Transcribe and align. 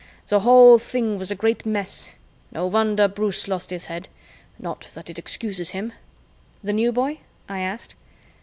The 0.29 0.39
whole 0.39 0.79
thing 0.79 1.19
was 1.19 1.29
a 1.29 1.35
great 1.35 1.63
mess. 1.63 2.15
No 2.51 2.65
wonder 2.65 3.07
Bruce 3.07 3.47
lost 3.47 3.69
his 3.69 3.85
head 3.85 4.09
not 4.57 4.87
that 4.95 5.11
it 5.11 5.19
excuses 5.19 5.69
him." 5.73 5.93
"The 6.63 6.73
New 6.73 6.91
Boy?" 6.91 7.19
I 7.47 7.59
asked. 7.59 7.93